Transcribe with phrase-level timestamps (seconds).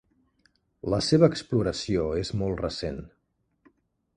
[0.93, 2.99] La seva exploració és molt recent.